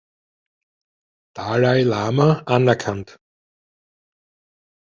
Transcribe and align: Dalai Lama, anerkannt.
Dalai 1.35 1.83
Lama, 1.83 2.41
anerkannt. 2.47 3.19